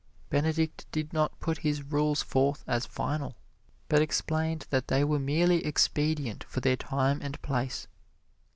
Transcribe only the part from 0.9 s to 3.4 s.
did not put his rules forth as final,